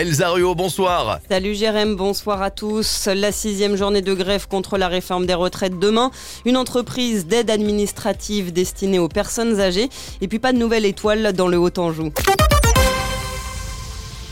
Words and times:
Elsa 0.00 0.32
bonsoir. 0.56 1.20
Salut 1.28 1.54
Jérém, 1.54 1.94
bonsoir 1.94 2.40
à 2.40 2.50
tous. 2.50 3.06
La 3.14 3.32
sixième 3.32 3.76
journée 3.76 4.00
de 4.00 4.14
grève 4.14 4.48
contre 4.48 4.78
la 4.78 4.88
réforme 4.88 5.26
des 5.26 5.34
retraites 5.34 5.78
demain. 5.78 6.10
Une 6.46 6.56
entreprise 6.56 7.26
d'aide 7.26 7.50
administrative 7.50 8.50
destinée 8.50 8.98
aux 8.98 9.08
personnes 9.08 9.60
âgées. 9.60 9.90
Et 10.22 10.28
puis 10.28 10.38
pas 10.38 10.54
de 10.54 10.58
nouvelle 10.58 10.86
étoile 10.86 11.34
dans 11.34 11.48
le 11.48 11.58
Haut-Anjou. 11.58 12.12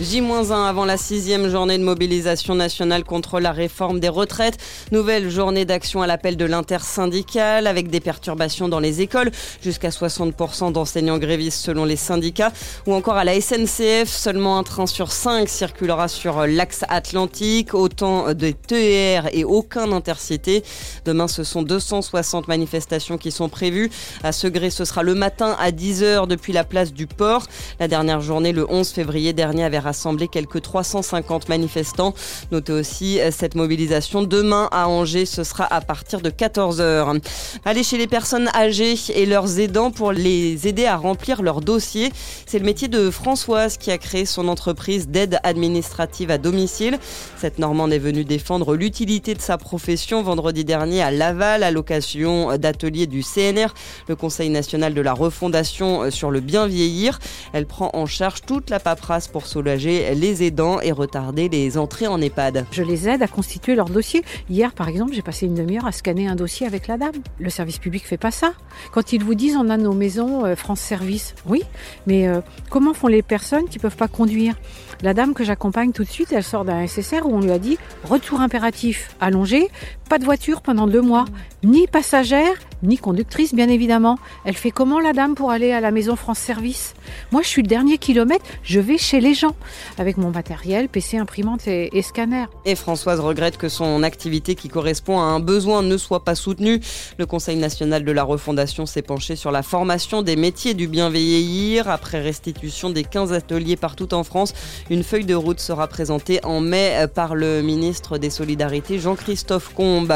J-1 0.00 0.66
avant 0.66 0.86
la 0.86 0.96
sixième 0.96 1.50
journée 1.50 1.76
de 1.76 1.84
mobilisation 1.84 2.54
nationale 2.54 3.04
contre 3.04 3.38
la 3.38 3.52
réforme 3.52 4.00
des 4.00 4.08
retraites. 4.08 4.56
Nouvelle 4.92 5.28
journée 5.28 5.66
d'action 5.66 6.00
à 6.00 6.06
l'appel 6.06 6.38
de 6.38 6.46
l'intersyndicale 6.46 7.66
avec 7.66 7.90
des 7.90 8.00
perturbations 8.00 8.70
dans 8.70 8.80
les 8.80 9.02
écoles, 9.02 9.30
jusqu'à 9.62 9.90
60% 9.90 10.72
d'enseignants 10.72 11.18
grévistes 11.18 11.62
selon 11.62 11.84
les 11.84 11.96
syndicats. 11.96 12.50
Ou 12.86 12.94
encore 12.94 13.18
à 13.18 13.24
la 13.24 13.38
SNCF, 13.38 14.08
seulement 14.08 14.56
un 14.56 14.62
train 14.62 14.86
sur 14.86 15.12
cinq 15.12 15.50
circulera 15.50 16.08
sur 16.08 16.46
l'axe 16.46 16.82
atlantique, 16.88 17.74
autant 17.74 18.32
de 18.32 18.52
TER 18.52 19.28
et 19.34 19.44
aucun 19.44 19.92
intercité. 19.92 20.64
Demain, 21.04 21.28
ce 21.28 21.44
sont 21.44 21.60
260 21.60 22.48
manifestations 22.48 23.18
qui 23.18 23.30
sont 23.30 23.50
prévues. 23.50 23.90
À 24.22 24.32
Segré, 24.32 24.70
ce 24.70 24.86
sera 24.86 25.02
le 25.02 25.14
matin 25.14 25.54
à 25.60 25.72
10h 25.72 26.26
depuis 26.26 26.54
la 26.54 26.64
place 26.64 26.94
du 26.94 27.06
port. 27.06 27.44
La 27.78 27.86
dernière 27.86 28.22
journée, 28.22 28.52
le 28.52 28.64
11 28.66 28.88
février 28.88 29.34
dernier, 29.34 29.64
avait 29.64 29.89
rassembler 29.90 30.28
quelques 30.28 30.62
350 30.62 31.48
manifestants. 31.48 32.14
Notez 32.52 32.72
aussi 32.72 33.18
euh, 33.18 33.32
cette 33.32 33.56
mobilisation 33.56 34.22
demain 34.22 34.68
à 34.70 34.88
Angers, 34.88 35.26
ce 35.26 35.42
sera 35.42 35.64
à 35.64 35.80
partir 35.80 36.20
de 36.20 36.30
14h. 36.30 37.20
Allez 37.64 37.82
chez 37.82 37.98
les 37.98 38.06
personnes 38.06 38.48
âgées 38.54 38.94
et 39.12 39.26
leurs 39.26 39.58
aidants 39.58 39.90
pour 39.90 40.12
les 40.12 40.68
aider 40.68 40.86
à 40.86 40.96
remplir 40.96 41.42
leur 41.42 41.60
dossier. 41.60 42.12
C'est 42.46 42.60
le 42.60 42.64
métier 42.64 42.86
de 42.86 43.10
Françoise 43.10 43.78
qui 43.78 43.90
a 43.90 43.98
créé 43.98 44.26
son 44.26 44.46
entreprise 44.46 45.08
d'aide 45.08 45.40
administrative 45.42 46.30
à 46.30 46.38
domicile. 46.38 46.96
Cette 47.36 47.58
Normande 47.58 47.92
est 47.92 47.98
venue 47.98 48.24
défendre 48.24 48.76
l'utilité 48.76 49.34
de 49.34 49.40
sa 49.40 49.58
profession 49.58 50.22
vendredi 50.22 50.64
dernier 50.64 51.02
à 51.02 51.10
Laval 51.10 51.64
à 51.64 51.72
l'occasion 51.72 52.56
d'ateliers 52.58 53.08
du 53.08 53.24
CNR, 53.24 53.74
le 54.06 54.14
Conseil 54.14 54.50
national 54.50 54.94
de 54.94 55.00
la 55.00 55.14
refondation 55.14 56.02
euh, 56.02 56.10
sur 56.10 56.30
le 56.30 56.38
bien 56.38 56.68
vieillir. 56.68 57.18
Elle 57.52 57.66
prend 57.66 57.90
en 57.92 58.06
charge 58.06 58.42
toute 58.46 58.70
la 58.70 58.78
paperasse 58.78 59.26
pour 59.26 59.46
soulager 59.46 59.79
les 59.88 60.42
aidants 60.42 60.80
et 60.80 60.92
retarder 60.92 61.48
les 61.48 61.78
entrées 61.78 62.06
en 62.06 62.20
EHPAD. 62.20 62.66
Je 62.70 62.82
les 62.82 63.08
aide 63.08 63.22
à 63.22 63.28
constituer 63.28 63.74
leur 63.74 63.86
dossier. 63.86 64.22
Hier, 64.48 64.72
par 64.72 64.88
exemple, 64.88 65.12
j'ai 65.12 65.22
passé 65.22 65.46
une 65.46 65.54
demi-heure 65.54 65.86
à 65.86 65.92
scanner 65.92 66.28
un 66.28 66.36
dossier 66.36 66.66
avec 66.66 66.86
la 66.86 66.96
dame. 66.96 67.12
Le 67.38 67.50
service 67.50 67.78
public 67.78 68.06
fait 68.06 68.16
pas 68.16 68.30
ça. 68.30 68.52
Quand 68.92 69.12
ils 69.12 69.22
vous 69.22 69.34
disent 69.34 69.56
on 69.56 69.68
a 69.68 69.76
nos 69.76 69.92
maisons 69.92 70.44
euh, 70.44 70.56
France 70.56 70.80
Service, 70.80 71.34
oui, 71.46 71.62
mais 72.06 72.28
euh, 72.28 72.40
comment 72.68 72.94
font 72.94 73.08
les 73.08 73.22
personnes 73.22 73.68
qui 73.68 73.78
peuvent 73.78 73.96
pas 73.96 74.08
conduire? 74.08 74.54
La 75.02 75.14
dame 75.14 75.32
que 75.32 75.44
j'accompagne 75.44 75.92
tout 75.92 76.04
de 76.04 76.10
suite, 76.10 76.32
elle 76.32 76.44
sort 76.44 76.64
d'un 76.64 76.86
SSR 76.86 77.24
où 77.24 77.34
on 77.34 77.40
lui 77.40 77.50
a 77.50 77.58
dit 77.58 77.78
retour 78.04 78.40
impératif 78.40 79.16
allongé, 79.20 79.68
pas 80.08 80.18
de 80.18 80.24
voiture 80.24 80.60
pendant 80.60 80.86
deux 80.86 81.00
mois, 81.00 81.24
ni 81.62 81.86
passagère, 81.86 82.52
ni 82.82 82.98
conductrice 82.98 83.54
bien 83.54 83.68
évidemment. 83.68 84.18
Elle 84.44 84.56
fait 84.56 84.70
comment 84.70 85.00
la 85.00 85.12
dame 85.12 85.34
pour 85.34 85.50
aller 85.50 85.72
à 85.72 85.80
la 85.80 85.90
maison 85.90 86.16
France 86.16 86.38
Service? 86.38 86.94
Moi 87.32 87.42
je 87.42 87.48
suis 87.48 87.62
le 87.62 87.68
dernier 87.68 87.98
kilomètre, 87.98 88.44
je 88.62 88.80
vais 88.80 88.98
chez 88.98 89.20
les 89.20 89.34
gens 89.34 89.54
avec 89.98 90.16
mon 90.16 90.30
matériel, 90.30 90.88
PC, 90.88 91.16
imprimante 91.16 91.66
et, 91.66 92.02
scanner. 92.02 92.46
Et 92.64 92.74
Françoise 92.74 93.20
regrette 93.20 93.56
que 93.56 93.68
son 93.68 94.02
activité 94.02 94.54
qui 94.54 94.68
correspond 94.68 95.18
à 95.18 95.24
un 95.24 95.40
besoin 95.40 95.82
ne 95.82 95.96
soit 95.96 96.24
pas 96.24 96.34
soutenue. 96.34 96.80
Le 97.18 97.26
Conseil 97.26 97.56
national 97.56 98.04
de 98.04 98.12
la 98.12 98.22
refondation 98.22 98.86
s'est 98.86 99.02
penché 99.02 99.36
sur 99.36 99.50
la 99.50 99.62
formation 99.62 100.22
des 100.22 100.36
métiers 100.36 100.74
du 100.74 100.86
bien 100.86 101.10
vieillir. 101.10 101.88
Après 101.88 102.20
restitution 102.20 102.90
des 102.90 103.04
15 103.04 103.32
ateliers 103.32 103.76
partout 103.76 104.14
en 104.14 104.24
France, 104.24 104.54
une 104.90 105.02
feuille 105.02 105.24
de 105.24 105.34
route 105.34 105.60
sera 105.60 105.88
présentée 105.88 106.40
en 106.44 106.60
mai 106.60 107.06
par 107.14 107.34
le 107.34 107.62
ministre 107.62 108.18
des 108.18 108.30
Solidarités 108.30 108.98
Jean-Christophe 108.98 109.74
Combe. 109.74 110.12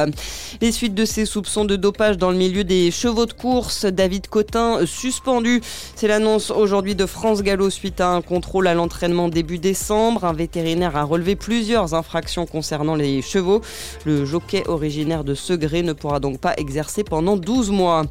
Les 0.61 0.73
suites 0.73 0.95
de 0.95 1.05
ces 1.05 1.27
soupçons 1.27 1.65
de 1.65 1.77
dopage 1.77 2.19
dans 2.19 2.31
le 2.31 2.37
milieu 2.37 2.54
des 2.63 2.93
chevaux 2.93 3.27
de 3.27 3.33
course, 3.33 3.87
David 3.87 4.29
Cotin 4.29 4.87
suspendu. 4.87 5.61
C'est 5.97 6.07
l'annonce 6.07 6.53
aujourd'hui 6.53 6.95
de 6.95 7.07
France 7.07 7.43
Gallo 7.43 7.71
suite 7.71 8.01
à 8.01 8.11
un 8.11 8.23
contrôle 8.23 8.69
à 8.69 8.75
l'entraînement 8.75 9.29
début 9.29 9.59
décembre. 9.59 10.25
Un 10.25 10.33
vétérinaire 10.33 10.97
a 10.97 11.03
relevé 11.03 11.35
plusieurs 11.35 11.95
infractions 11.95 12.47
concernant 12.47 12.95
les 12.95 13.23
chevaux. 13.23 13.63
Le 14.05 14.25
jockey 14.25 14.63
originaire 14.69 15.25
de 15.25 15.35
Segré 15.35 15.83
ne 15.83 15.95
pourra 15.95 16.21
donc 16.21 16.39
pas 16.39 16.55
exercer 16.57 17.03
pendant 17.03 17.37
12 17.37 17.71
mois. 17.71 18.05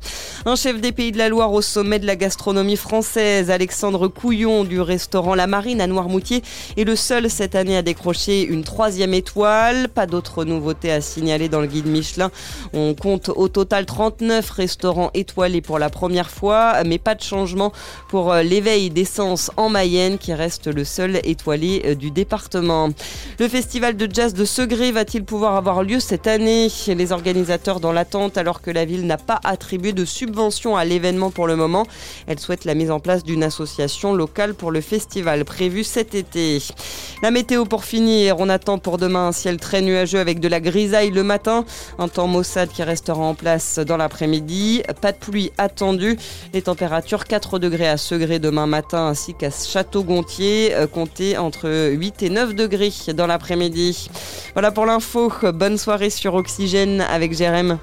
Un 0.46 0.56
chef 0.58 0.82
des 0.82 0.92
Pays 0.92 1.14
de 1.14 1.20
la 1.20 1.30
Loire 1.30 1.54
au 1.54 1.62
sommet 1.62 2.00
de 2.00 2.06
la 2.06 2.18
gastronomie 2.18 2.76
française, 2.76 3.50
Alexandre 3.52 4.10
Couillon 4.10 4.66
du 4.66 4.82
restaurant 4.82 5.36
La 5.36 5.48
Marine 5.48 5.80
à 5.80 5.88
Noirmoutier, 5.88 6.42
est 6.76 6.84
le 6.84 6.96
seul 6.96 7.30
cette 7.30 7.56
année 7.56 7.78
à 7.78 7.82
décrocher 7.84 8.44
une 8.44 8.64
troisième 8.64 9.14
étoile. 9.14 9.90
Pas 9.90 10.08
d'autres 10.08 10.44
nouveautés 10.44 10.92
à 10.92 11.02
signaler 11.02 11.50
dans 11.50 11.62
le 11.62 11.68
guide 11.68 11.86
Michelin. 11.86 12.32
On 12.74 12.96
compte 12.96 13.30
au 13.30 13.48
total 13.48 13.86
39 13.86 14.33
restaurants 14.40 15.12
étoilés 15.14 15.62
pour 15.62 15.80
la 15.80 15.90
première 15.90 16.30
fois, 16.30 16.84
mais 16.86 16.98
pas 16.98 17.16
de 17.16 17.22
changement 17.22 17.72
pour 18.10 18.34
l'éveil 18.36 18.90
d'essence 18.90 19.52
en 19.58 19.70
Mayenne 19.70 20.18
qui 20.18 20.34
reste 20.34 20.68
le 20.68 20.84
seul 20.84 21.20
étoilé 21.24 21.82
euh, 21.86 21.96
du 21.96 22.12
département. 22.12 22.90
Le 23.40 23.48
festival 23.48 23.96
de 23.98 24.08
jazz 24.12 24.34
de 24.34 24.46
Segré 24.46 24.92
va-t-il 24.92 25.24
pouvoir 25.24 25.56
avoir 25.56 25.84
lieu 25.84 26.00
cette 26.00 26.28
année? 26.28 26.70
Les 26.88 27.12
organisateurs 27.12 27.80
dans 27.80 27.92
l'attente 27.92 28.38
alors 28.38 28.62
que 28.62 28.72
la 28.72 28.86
ville 28.86 29.06
n'a 29.06 29.18
pas 29.18 29.40
attribué 29.44 29.94
de 29.94 30.06
subvention 30.06 30.76
à 30.76 30.86
l'événement 30.86 31.32
pour 31.32 31.48
le 31.48 31.56
moment. 31.56 31.86
Elle 32.28 32.40
souhaite 32.40 32.66
la 32.66 32.74
mise 32.74 32.92
en 32.92 33.00
place 33.00 33.24
d'une 33.24 33.44
association 33.44 34.14
locale 34.14 34.54
pour 34.54 34.72
le 34.72 34.82
festival 34.82 35.46
prévu 35.46 35.84
cet 35.84 36.16
été. 36.16 36.62
La 37.22 37.32
météo 37.32 37.66
pour 37.66 37.84
finir, 37.86 38.36
on 38.40 38.50
attend 38.50 38.78
pour 38.78 38.98
demain 38.98 39.28
un 39.28 39.32
ciel 39.32 39.58
très 39.58 39.82
nuageux 39.82 40.20
avec 40.20 40.40
de 40.40 40.48
la 40.48 40.60
grisaille 40.60 41.12
le 41.12 41.24
matin, 41.24 41.66
un 42.00 42.08
temps 42.08 42.28
maussade 42.28 42.70
qui 42.70 42.84
restera 42.84 43.22
en 43.24 43.34
place 43.34 43.80
dans 43.80 43.98
l'après-midi, 43.98 44.23
pas 45.02 45.12
de 45.12 45.18
pluie 45.18 45.52
attendue, 45.58 46.18
les 46.54 46.62
températures 46.62 47.26
4 47.26 47.60
degrés 47.60 47.88
à 47.88 47.98
Segré 47.98 48.40
demain 48.40 48.68
matin 48.68 49.08
ainsi 49.08 49.34
qu'à 49.34 49.50
Château-Gontier, 49.50 50.74
euh, 50.74 50.88
entre 51.38 51.90
8 51.92 52.24
et 52.24 52.30
9 52.30 52.56
degrés 52.56 52.92
dans 53.16 53.28
l'après-midi. 53.28 54.10
Voilà 54.54 54.72
pour 54.72 54.86
l'info. 54.86 55.32
Bonne 55.54 55.78
soirée 55.78 56.10
sur 56.10 56.36
Oxygène 56.36 57.02
avec 57.02 57.36
Jérém. 57.36 57.80